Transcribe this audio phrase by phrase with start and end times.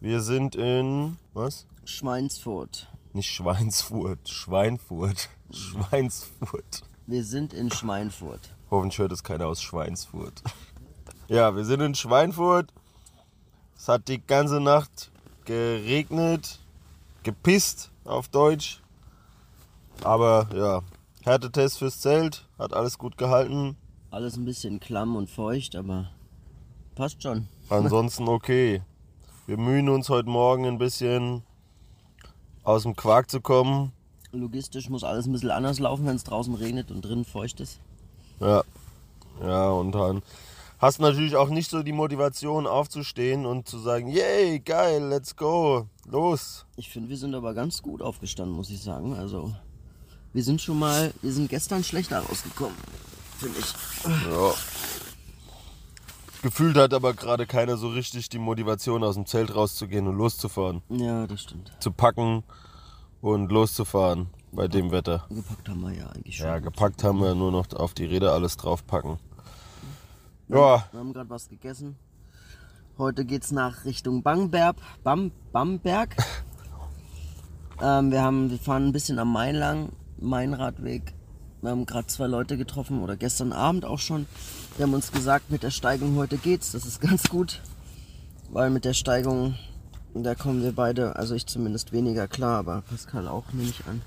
[0.00, 1.18] Wir sind in.
[1.34, 1.66] Was?
[1.84, 2.86] Schweinsfurt.
[3.12, 4.28] Nicht Schweinsfurt.
[4.28, 5.28] Schweinfurt.
[5.50, 6.84] Schweinsfurt.
[7.06, 8.54] Wir sind in Schweinfurt.
[8.70, 10.42] Hoffentlich hört es keiner aus Schweinsfurt.
[11.26, 12.72] Ja, wir sind in Schweinfurt.
[13.76, 15.10] Es hat die ganze Nacht
[15.44, 16.60] geregnet,
[17.24, 18.80] gepisst auf Deutsch.
[20.04, 20.82] Aber ja,
[21.24, 23.76] Härtetest fürs Zelt, hat alles gut gehalten.
[24.10, 26.10] Alles ein bisschen klamm und feucht, aber
[26.94, 27.48] passt schon.
[27.68, 28.82] Ansonsten okay.
[29.48, 31.42] Wir mühen uns heute Morgen ein bisschen
[32.64, 33.92] aus dem Quark zu kommen.
[34.30, 37.80] Logistisch muss alles ein bisschen anders laufen, wenn es draußen regnet und drinnen feucht ist.
[38.40, 38.62] Ja.
[39.40, 40.22] Ja, und dann
[40.78, 45.86] hast natürlich auch nicht so die Motivation aufzustehen und zu sagen, yay, geil, let's go,
[46.04, 46.66] los.
[46.76, 49.14] Ich finde, wir sind aber ganz gut aufgestanden, muss ich sagen.
[49.14, 49.54] Also,
[50.34, 52.76] wir sind schon mal, wir sind gestern schlechter rausgekommen,
[53.38, 53.72] finde ich.
[54.30, 54.52] Ja.
[56.42, 60.82] Gefühlt hat aber gerade keiner so richtig die Motivation, aus dem Zelt rauszugehen und loszufahren.
[60.88, 61.72] Ja, das stimmt.
[61.80, 62.44] Zu packen
[63.20, 65.26] und loszufahren bei dem Wetter.
[65.28, 66.46] Gepackt haben wir ja eigentlich schon.
[66.46, 69.18] Ja, gepackt haben wir nur noch auf die Räder alles draufpacken.
[70.48, 71.96] Ja, Wir haben gerade was gegessen.
[72.96, 74.76] Heute geht's nach Richtung Bamberg.
[75.02, 76.16] Bam, Bamberg.
[77.82, 81.14] ähm, wir, haben, wir fahren ein bisschen am Main lang, Mainradweg.
[81.60, 84.26] Wir haben gerade zwei Leute getroffen oder gestern Abend auch schon.
[84.76, 86.70] Die haben uns gesagt, mit der Steigung heute geht's.
[86.70, 87.60] Das ist ganz gut,
[88.50, 89.56] weil mit der Steigung,
[90.14, 94.02] da kommen wir beide, also ich zumindest weniger klar, aber Pascal auch, nehme ich an.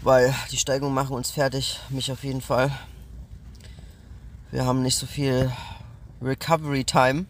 [0.00, 2.70] Weil die Steigung machen uns fertig, mich auf jeden Fall.
[4.50, 5.52] Wir haben nicht so viel
[6.22, 7.26] Recovery Time.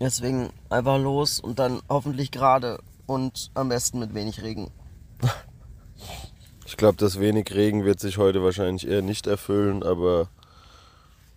[0.00, 4.70] Deswegen einfach los und dann hoffentlich gerade und am besten mit wenig Regen.
[6.68, 10.28] ich glaube, das wenig Regen wird sich heute wahrscheinlich eher nicht erfüllen, aber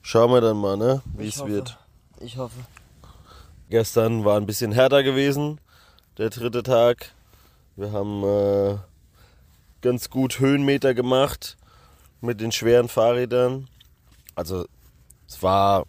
[0.02, 1.78] schauen wir dann mal, ne, wie es wird.
[2.19, 2.59] Ich hoffe.
[3.69, 5.62] Gestern war ein bisschen härter gewesen,
[6.18, 7.14] der dritte Tag.
[7.78, 8.78] Wir haben äh,
[9.80, 11.56] ganz gut Höhenmeter gemacht
[12.19, 13.69] mit den schweren Fahrrädern.
[14.36, 14.66] Also
[15.30, 15.86] es war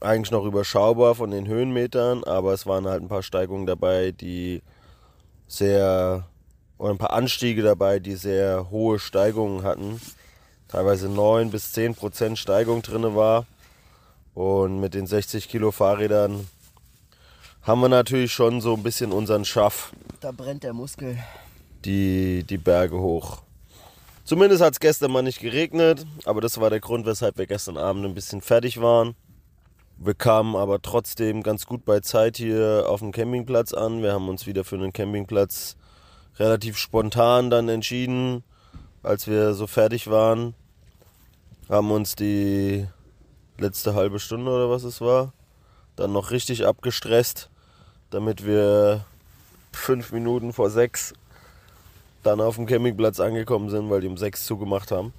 [0.00, 4.62] eigentlich noch überschaubar von den Höhenmetern, aber es waren halt ein paar Steigungen dabei, die
[5.46, 6.26] sehr,
[6.84, 10.02] oder ein paar Anstiege dabei, die sehr hohe Steigungen hatten.
[10.68, 13.46] Teilweise 9 bis 10 Prozent Steigung drin war.
[14.34, 16.46] Und mit den 60 Kilo Fahrrädern
[17.62, 21.16] haben wir natürlich schon so ein bisschen unseren Schaff, Da brennt der Muskel.
[21.86, 23.40] die, die Berge hoch.
[24.24, 27.78] Zumindest hat es gestern mal nicht geregnet, aber das war der Grund, weshalb wir gestern
[27.78, 29.14] Abend ein bisschen fertig waren.
[29.96, 34.02] Wir kamen aber trotzdem ganz gut bei Zeit hier auf dem Campingplatz an.
[34.02, 35.76] Wir haben uns wieder für einen Campingplatz
[36.38, 38.42] relativ spontan dann entschieden,
[39.02, 40.54] als wir so fertig waren.
[41.68, 42.86] Haben uns die
[43.58, 45.32] letzte halbe Stunde oder was es war,
[45.96, 47.50] dann noch richtig abgestresst,
[48.10, 49.04] damit wir
[49.72, 51.14] fünf Minuten vor sechs
[52.22, 55.12] dann auf dem Campingplatz angekommen sind, weil die um sechs zugemacht haben.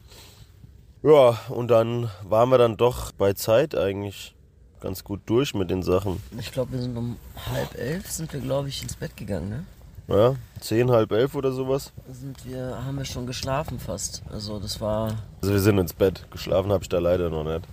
[1.03, 4.35] Ja, und dann waren wir dann doch bei Zeit eigentlich
[4.81, 6.21] ganz gut durch mit den Sachen.
[6.39, 7.17] Ich glaube, wir sind um
[7.51, 9.65] halb elf sind wir, glaube ich, ins Bett gegangen, ne?
[10.07, 11.91] Ja, zehn, halb elf oder sowas.
[12.11, 14.21] Sind wir, haben wir schon geschlafen fast.
[14.31, 15.17] Also das war.
[15.41, 16.25] Also wir sind ins Bett.
[16.31, 17.65] Geschlafen habe ich da leider noch nicht.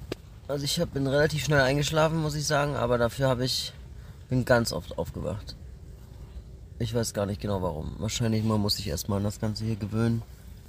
[0.49, 3.73] Also ich hab, bin relativ schnell eingeschlafen, muss ich sagen, aber dafür habe ich
[4.29, 5.57] bin ganz oft aufgewacht.
[6.79, 7.97] Ich weiß gar nicht genau warum.
[7.99, 10.23] Wahrscheinlich mal muss ich erstmal an das Ganze hier gewöhnen.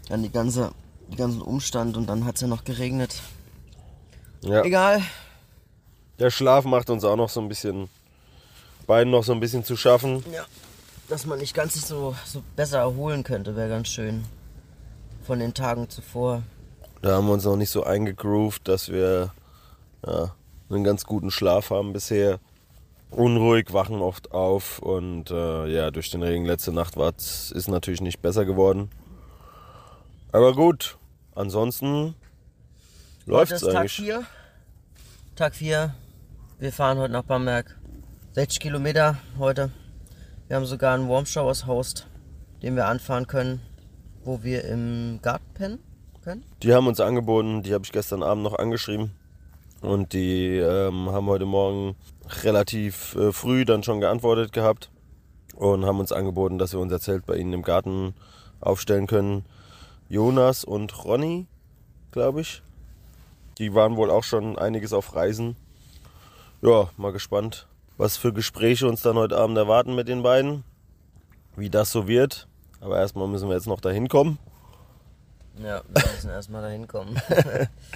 [0.09, 0.71] An die ganze,
[1.09, 3.21] die ganzen Umstand und dann hat es ja noch geregnet.
[4.41, 5.01] Ja, Egal.
[6.19, 7.89] der Schlaf macht uns auch noch so ein bisschen,
[8.85, 10.25] beiden noch so ein bisschen zu schaffen.
[10.33, 10.43] Ja.
[11.13, 14.23] Dass man nicht ganz sich so, so besser erholen könnte, wäre ganz schön.
[15.21, 16.41] Von den Tagen zuvor.
[17.03, 19.31] Da haben wir uns noch nicht so eingegroovt, dass wir
[20.03, 20.33] ja,
[20.71, 22.39] einen ganz guten Schlaf haben bisher.
[23.11, 28.01] Unruhig, wachen oft auf und äh, ja, durch den Regen letzte Nacht war ist natürlich
[28.01, 28.89] nicht besser geworden.
[30.31, 30.97] Aber gut,
[31.35, 32.15] ansonsten
[33.27, 33.97] läuft es ist Tag eigentlich.
[33.97, 34.23] 4.
[35.35, 35.93] Tag 4.
[36.57, 37.77] Wir fahren heute nach Bamberg.
[38.31, 39.69] 60 Kilometer heute.
[40.47, 42.07] Wir haben sogar einen Warm Showers Host,
[42.61, 43.61] den wir anfahren können,
[44.25, 45.79] wo wir im Garten pennen
[46.21, 46.43] können.
[46.61, 49.11] Die haben uns angeboten, die habe ich gestern Abend noch angeschrieben.
[49.81, 51.95] Und die ähm, haben heute Morgen
[52.43, 54.89] relativ äh, früh dann schon geantwortet gehabt.
[55.55, 58.13] und haben uns angeboten, dass wir unser Zelt bei ihnen im Garten
[58.59, 59.45] aufstellen können.
[60.09, 61.47] Jonas und Ronny,
[62.11, 62.61] glaube ich.
[63.59, 65.55] Die waren wohl auch schon einiges auf Reisen.
[66.61, 67.67] Ja, mal gespannt,
[68.03, 70.65] was für Gespräche uns dann heute Abend erwarten mit den beiden.
[71.55, 72.49] Wie das so wird.
[72.81, 74.39] Aber erstmal müssen wir jetzt noch dahin kommen.
[75.57, 77.15] Ja, wir müssen erstmal dahin kommen.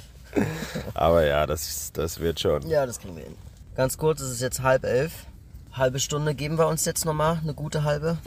[0.94, 2.70] Aber ja, das, das wird schon.
[2.70, 3.36] ja, das kriegen wir hin.
[3.76, 5.12] Ganz kurz, es ist jetzt halb elf.
[5.74, 8.18] Halbe Stunde geben wir uns jetzt nochmal, eine gute halbe.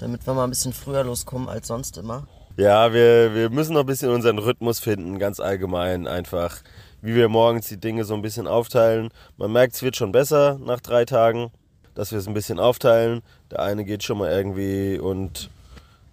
[0.00, 2.26] Damit wir mal ein bisschen früher loskommen als sonst immer.
[2.56, 6.62] Ja, wir, wir müssen noch ein bisschen unseren Rhythmus finden, ganz allgemein einfach.
[7.02, 9.10] Wie wir morgens die Dinge so ein bisschen aufteilen.
[9.36, 11.50] Man merkt, es wird schon besser nach drei Tagen,
[11.94, 13.22] dass wir es ein bisschen aufteilen.
[13.50, 15.50] Der eine geht schon mal irgendwie und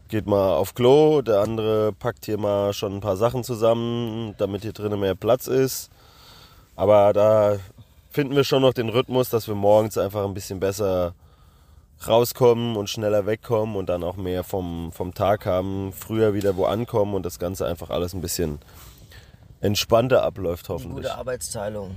[0.10, 4.62] geht mal auf Klo, der andere packt hier mal schon ein paar Sachen zusammen, damit
[4.62, 5.90] hier drinnen mehr Platz ist.
[6.76, 7.58] Aber da
[8.12, 11.16] finden wir schon noch den Rhythmus, dass wir morgens einfach ein bisschen besser
[12.08, 16.66] rauskommen und schneller wegkommen und dann auch mehr vom, vom Tag haben, früher wieder wo
[16.66, 18.60] ankommen und das Ganze einfach alles ein bisschen
[19.64, 21.04] entspannter abläuft hoffentlich.
[21.08, 21.96] gute Arbeitsteilung.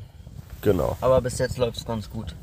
[0.63, 0.97] Genau.
[1.01, 2.35] Aber bis jetzt läuft es ganz gut.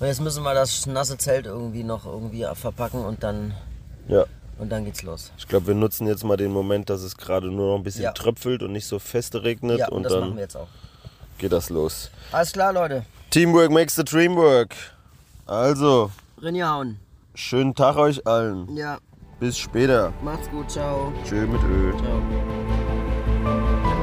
[0.00, 3.54] Und jetzt müssen wir das nasse Zelt irgendwie noch irgendwie verpacken und dann,
[4.08, 4.24] Ja.
[4.58, 5.32] und dann geht's los.
[5.38, 8.02] Ich glaube, wir nutzen jetzt mal den Moment, dass es gerade nur noch ein bisschen
[8.04, 8.12] Ja.
[8.12, 10.68] tröpfelt und nicht so feste regnet Ja, und das machen dann wir jetzt auch.
[11.38, 12.10] geht das los.
[12.32, 13.04] Alles klar, Leute.
[13.30, 14.74] Teamwork makes the dream work.
[15.46, 16.10] Also,
[16.42, 16.98] Rinjahauen.
[17.34, 18.74] schönen Tag euch allen.
[18.76, 18.98] Ja,
[19.40, 20.12] Bis später.
[20.22, 20.70] macht's gut.
[20.70, 21.12] Ciao.
[21.24, 21.92] Tschö mit Ö.
[21.98, 23.17] Ciao.